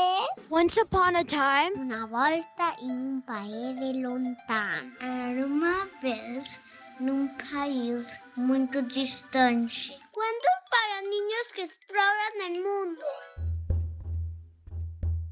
[0.00, 4.92] Vez Once upon a time, una volta em um país lontano.
[5.00, 6.60] Era uma vez
[6.98, 9.92] num país muito distante.
[10.12, 13.02] Cuentos para niños que exploran el mundo.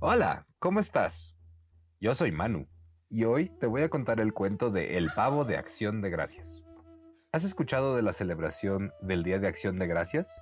[0.00, 1.34] Hola, ¿cómo estás?
[2.00, 2.68] Yo soy Manu
[3.10, 6.62] y hoy te voy a contar el cuento de El pavo de Acción de Gracias.
[7.32, 10.40] ¿Has escuchado de la celebración del Día de Acción de Gracias?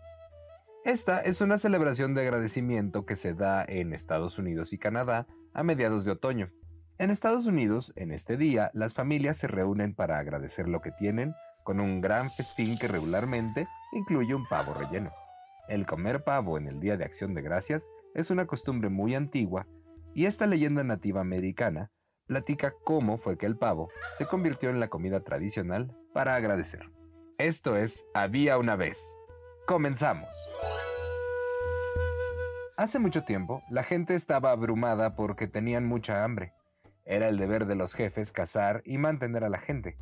[0.86, 5.64] Esta es una celebración de agradecimiento que se da en Estados Unidos y Canadá a
[5.64, 6.52] mediados de otoño.
[6.98, 11.34] En Estados Unidos, en este día, las familias se reúnen para agradecer lo que tienen
[11.64, 15.11] con un gran festín que regularmente incluye un pavo relleno.
[15.66, 19.66] El comer pavo en el Día de Acción de Gracias es una costumbre muy antigua
[20.14, 21.91] y esta leyenda nativa americana
[22.28, 26.92] platica cómo fue que el pavo se convirtió en la comida tradicional para agradecer.
[27.39, 29.16] Esto es Había una vez.
[29.67, 30.28] Comenzamos.
[32.77, 36.53] Hace mucho tiempo, la gente estaba abrumada porque tenían mucha hambre.
[37.05, 39.97] Era el deber de los jefes cazar y mantener a la gente.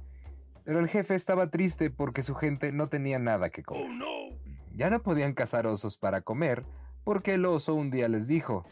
[0.65, 3.89] Pero el jefe estaba triste porque su gente no tenía nada que comer.
[4.75, 6.67] Ya no podían cazar osos para comer
[7.03, 8.67] porque el oso un día les dijo,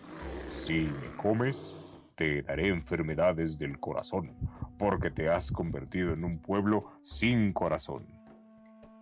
[0.51, 1.75] Si me comes,
[2.17, 4.37] te daré enfermedades del corazón,
[4.79, 8.07] porque te has convertido en un pueblo sin corazón.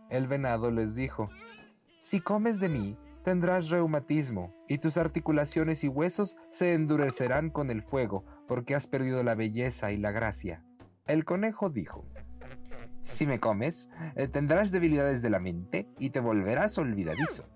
[0.08, 1.30] El venado les dijo,
[2.00, 7.82] Si comes de mí, tendrás reumatismo, y tus articulaciones y huesos se endurecerán con el
[7.82, 10.64] fuego, porque has perdido la belleza y la gracia.
[11.06, 12.08] El conejo dijo,
[13.02, 13.86] Si me comes,
[14.16, 17.50] eh, tendrás debilidades de la mente y te volverás olvidadizo.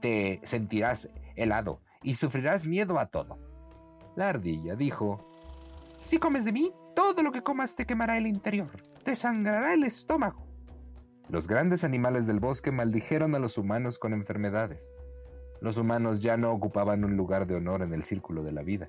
[0.00, 3.40] Te sentirás helado y sufrirás miedo a todo.
[4.14, 5.24] La ardilla dijo,
[5.96, 8.70] Si comes de mí, todo lo que comas te quemará el interior,
[9.02, 10.47] te sangrará el estómago.
[11.28, 14.90] Los grandes animales del bosque maldijeron a los humanos con enfermedades.
[15.60, 18.88] Los humanos ya no ocupaban un lugar de honor en el círculo de la vida.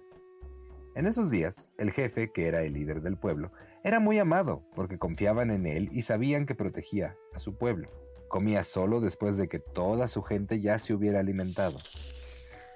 [0.96, 3.52] En esos días, el jefe, que era el líder del pueblo,
[3.84, 7.90] era muy amado porque confiaban en él y sabían que protegía a su pueblo.
[8.30, 11.80] Comía solo después de que toda su gente ya se hubiera alimentado.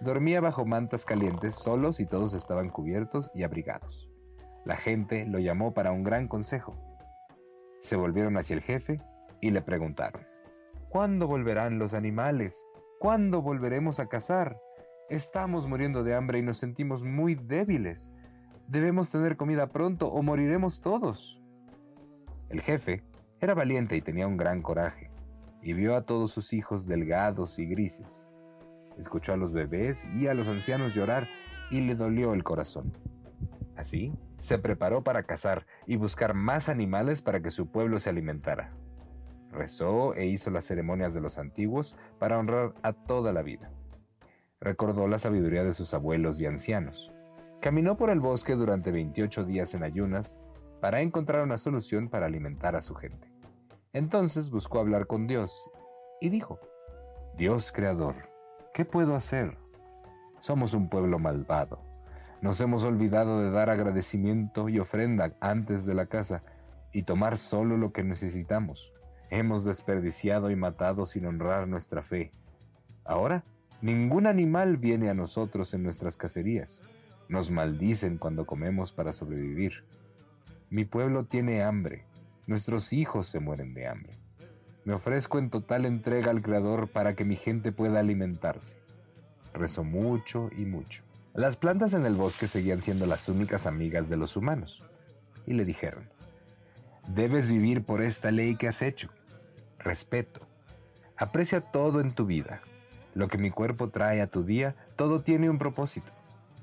[0.02, 4.10] Dormía bajo mantas calientes solos y todos estaban cubiertos y abrigados.
[4.66, 6.76] La gente lo llamó para un gran consejo.
[7.80, 9.00] Se volvieron hacia el jefe
[9.44, 10.26] y le preguntaron,
[10.88, 12.66] ¿Cuándo volverán los animales?
[12.98, 14.58] ¿Cuándo volveremos a cazar?
[15.10, 18.10] Estamos muriendo de hambre y nos sentimos muy débiles.
[18.70, 21.42] Debemos tener comida pronto o moriremos todos.
[22.48, 23.04] El jefe
[23.42, 25.12] era valiente y tenía un gran coraje,
[25.62, 28.30] y vio a todos sus hijos delgados y grises.
[28.98, 31.28] Escuchó a los bebés y a los ancianos llorar
[31.70, 32.94] y le dolió el corazón.
[33.76, 38.74] Así, se preparó para cazar y buscar más animales para que su pueblo se alimentara.
[39.54, 43.72] Rezó e hizo las ceremonias de los antiguos para honrar a toda la vida.
[44.60, 47.14] Recordó la sabiduría de sus abuelos y ancianos.
[47.62, 50.36] Caminó por el bosque durante 28 días en ayunas
[50.82, 53.32] para encontrar una solución para alimentar a su gente.
[53.94, 55.70] Entonces buscó hablar con Dios
[56.20, 56.60] y dijo,
[57.38, 58.16] Dios Creador,
[58.74, 59.58] ¿qué puedo hacer?
[60.40, 61.80] Somos un pueblo malvado.
[62.42, 66.44] Nos hemos olvidado de dar agradecimiento y ofrenda antes de la casa
[66.92, 68.94] y tomar solo lo que necesitamos.
[69.36, 72.30] Hemos desperdiciado y matado sin honrar nuestra fe.
[73.04, 73.44] Ahora,
[73.82, 76.82] ningún animal viene a nosotros en nuestras cacerías.
[77.30, 79.86] Nos maldicen cuando comemos para sobrevivir.
[80.70, 82.06] Mi pueblo tiene hambre.
[82.46, 84.20] Nuestros hijos se mueren de hambre.
[84.86, 88.78] Me ofrezco en total entrega al Creador para que mi gente pueda alimentarse.
[89.52, 91.02] Rezó mucho y mucho.
[91.34, 94.84] Las plantas en el bosque seguían siendo las únicas amigas de los humanos.
[95.48, 96.08] Y le dijeron,
[97.08, 99.10] debes vivir por esta ley que has hecho.
[99.84, 100.48] Respeto.
[101.18, 102.62] Aprecia todo en tu vida.
[103.14, 106.10] Lo que mi cuerpo trae a tu día, todo tiene un propósito.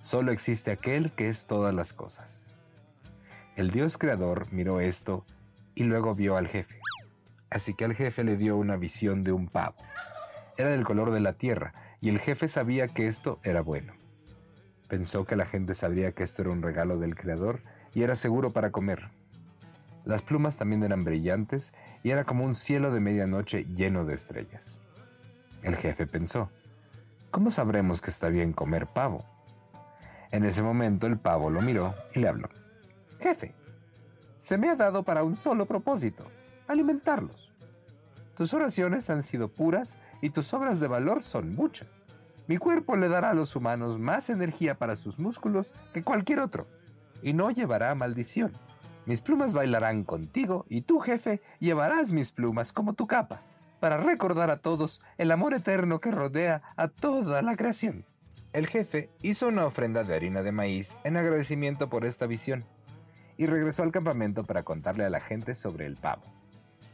[0.00, 2.46] Solo existe aquel que es todas las cosas.
[3.56, 5.26] El Dios creador miró esto
[5.75, 6.81] y luego vio al jefe.
[7.50, 9.76] Así que al jefe le dio una visión de un pavo.
[10.56, 13.93] Era del color de la tierra y el jefe sabía que esto era bueno.
[14.88, 17.61] Pensó que la gente sabría que esto era un regalo del creador
[17.93, 19.11] y era seguro para comer.
[20.05, 24.79] Las plumas también eran brillantes y era como un cielo de medianoche lleno de estrellas.
[25.62, 26.50] El jefe pensó,
[27.31, 29.25] ¿cómo sabremos que está bien comer pavo?
[30.31, 32.49] En ese momento el pavo lo miró y le habló.
[33.20, 33.55] Jefe,
[34.38, 36.25] se me ha dado para un solo propósito,
[36.67, 37.52] alimentarlos.
[38.37, 41.88] Tus oraciones han sido puras y tus obras de valor son muchas.
[42.47, 46.67] Mi cuerpo le dará a los humanos más energía para sus músculos que cualquier otro,
[47.23, 48.52] y no llevará maldición.
[49.06, 53.43] Mis plumas bailarán contigo y tú, jefe, llevarás mis plumas como tu capa,
[53.81, 58.05] para recordar a todos el amor eterno que rodea a toda la creación.
[58.52, 62.64] El jefe hizo una ofrenda de harina de maíz en agradecimiento por esta visión
[63.37, 66.23] y regresó al campamento para contarle a la gente sobre el pavo.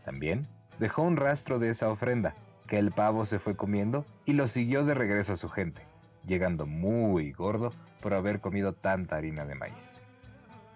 [0.05, 0.47] También
[0.79, 2.35] dejó un rastro de esa ofrenda
[2.69, 5.83] que el pavo se fue comiendo y lo siguió de regreso a su gente,
[6.27, 9.96] llegando muy gordo por haber comido tanta harina de maíz.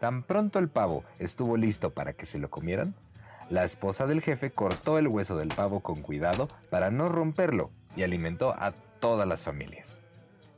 [0.00, 2.94] Tan pronto el pavo estuvo listo para que se lo comieran,
[3.50, 8.02] la esposa del jefe cortó el hueso del pavo con cuidado para no romperlo y
[8.02, 9.99] alimentó a todas las familias.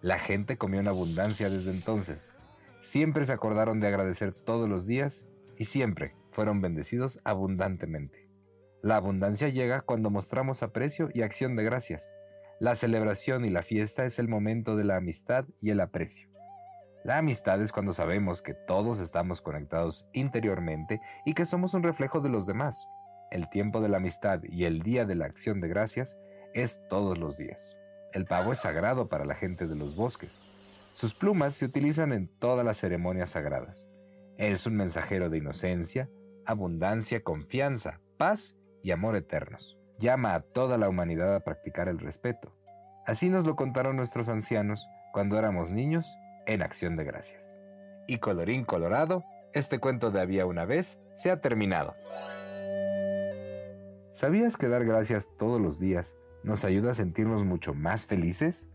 [0.01, 2.35] La gente comió en abundancia desde entonces.
[2.81, 5.25] Siempre se acordaron de agradecer todos los días
[5.57, 8.29] y siempre fueron bendecidos abundantemente.
[8.83, 12.11] La abundancia llega cuando mostramos aprecio y acción de gracias.
[12.61, 16.29] La celebración y la fiesta es el momento de la amistad y el aprecio.
[17.05, 22.21] La amistad es cuando sabemos que todos estamos conectados interiormente y que somos un reflejo
[22.21, 22.87] de los demás.
[23.33, 26.17] El tiempo de la amistad y el día de la acción de gracias
[26.55, 27.77] es todos los días.
[28.13, 30.41] El pavo es sagrado para la gente de los bosques.
[30.93, 33.85] Sus plumas se utilizan en todas las ceremonias sagradas.
[34.39, 36.09] Es un mensajero de inocencia,
[36.47, 39.77] abundancia, confianza, paz y amor eternos.
[39.99, 42.55] Llama a toda la humanidad a practicar el respeto.
[43.07, 46.07] Así nos lo contaron nuestros ancianos cuando éramos niños
[46.47, 47.57] en acción de gracias.
[48.07, 51.95] Y colorín colorado, este cuento de había una vez se ha terminado.
[54.11, 58.69] ¿Sabías que dar gracias todos los días nos ayuda a sentirnos mucho más felices?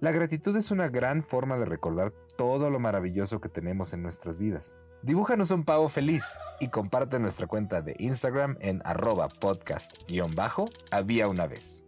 [0.00, 4.38] La gratitud es una gran forma de recordar todo lo maravilloso que tenemos en nuestras
[4.38, 4.76] vidas.
[5.02, 6.24] Dibújanos un pavo feliz
[6.60, 11.84] y comparte nuestra cuenta de Instagram en arroba podcast-había una vez.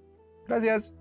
[0.46, 0.94] Gracias.